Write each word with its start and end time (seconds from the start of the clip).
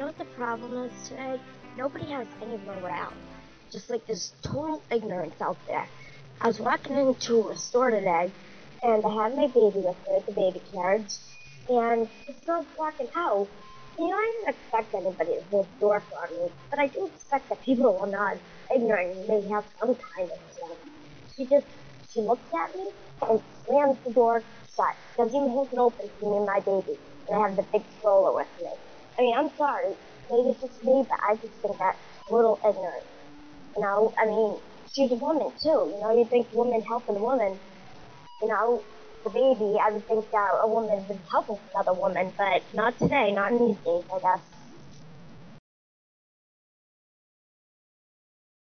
know 0.00 0.06
what 0.06 0.16
the 0.16 0.24
problem 0.32 0.72
is 0.88 1.08
today? 1.08 1.36
Nobody 1.76 2.08
has 2.10 2.26
any 2.40 2.56
morale. 2.64 3.12
Just 3.70 3.90
like 3.90 4.06
this 4.06 4.32
total 4.42 4.82
ignorance 4.90 5.36
out 5.42 5.58
there. 5.68 5.86
I 6.40 6.46
was 6.46 6.58
walking 6.58 6.96
into 6.96 7.50
a 7.50 7.56
store 7.56 7.90
today, 7.90 8.32
and 8.82 9.04
I 9.04 9.10
had 9.12 9.36
my 9.36 9.46
baby 9.52 9.84
with 9.84 10.00
me, 10.08 10.24
the 10.24 10.32
baby 10.32 10.64
carriage, 10.72 11.12
and 11.68 12.08
this 12.26 12.40
girl's 12.46 12.66
walking 12.78 13.12
out. 13.14 13.46
You 13.98 14.08
know, 14.08 14.16
I 14.16 14.32
didn't 14.40 14.56
expect 14.56 14.94
anybody 14.96 15.36
to 15.36 15.44
hold 15.52 15.68
the 15.68 15.80
door 15.84 16.02
for 16.08 16.24
me, 16.32 16.48
but 16.70 16.80
I 16.80 16.88
do 16.88 17.12
expect 17.12 17.50
that 17.50 17.60
people 17.60 18.00
are 18.00 18.08
not 18.08 18.40
ignorant 18.74 19.20
and 19.20 19.28
they 19.28 19.52
have 19.52 19.68
some 19.84 19.92
kind 20.16 20.30
of 20.32 20.40
sense. 20.48 20.80
She 21.36 21.44
just, 21.44 21.68
she 22.08 22.20
looks 22.24 22.48
at 22.56 22.72
me 22.74 22.88
and 23.28 23.40
slams 23.68 23.98
the 24.06 24.14
door 24.16 24.48
shut. 24.64 24.96
Doesn't 25.18 25.36
even 25.36 25.52
hold 25.52 25.68
it 25.76 25.78
open 25.78 26.08
for 26.18 26.30
me 26.32 26.38
and 26.40 26.46
my 26.48 26.60
baby. 26.64 26.96
And 27.28 27.36
I 27.36 27.48
have 27.48 27.56
the 27.56 27.68
big 27.68 27.84
stroller 28.00 28.32
with 28.32 28.48
me. 28.64 28.89
I 29.20 29.22
mean, 29.22 29.36
I'm 29.36 29.50
sorry. 29.58 29.92
Maybe 30.30 30.48
it's 30.56 30.62
just 30.62 30.82
me, 30.82 31.04
but 31.04 31.20
I 31.28 31.36
just 31.36 31.60
think 31.60 31.76
that's 31.76 32.00
a 32.30 32.32
little 32.34 32.56
ignorant. 32.64 33.04
You 33.76 33.82
know, 33.84 34.14
I 34.18 34.26
mean, 34.26 34.60
she's 34.88 35.12
a 35.12 35.16
woman 35.16 35.52
too. 35.62 35.92
You 35.92 36.00
know, 36.02 36.12
you 36.16 36.26
think 36.30 36.48
woman 36.52 36.82
helping 36.88 37.16
a 37.16 37.20
woman. 37.20 37.60
You 38.42 38.48
know, 38.48 38.86
the 39.24 39.30
baby, 39.30 39.76
I 39.82 39.92
would 39.92 40.06
think 40.08 40.26
that 40.32 40.50
a 40.64 40.68
woman 40.68 41.06
would 41.08 41.22
help 41.32 41.48
another 41.74 41.94
woman, 42.00 42.34
but 42.38 42.64
not 42.72 42.98
today, 42.98 43.32
not 43.32 43.52
in 43.52 43.58
these 43.60 43.78
days, 43.84 44.04
I 44.14 44.20
guess. 44.24 44.59